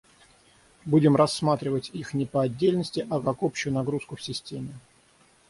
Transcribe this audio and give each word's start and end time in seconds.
Будем 0.83 1.15
рассматривать 1.15 1.91
их 1.93 2.15
не 2.15 2.25
по 2.25 2.41
отдельности, 2.41 3.05
а 3.11 3.19
как 3.19 3.43
общую 3.43 3.75
нагрузку 3.75 4.15
в 4.15 4.23
системе 4.23 4.71